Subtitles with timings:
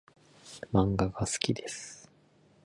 [0.73, 2.09] 漫画が好きです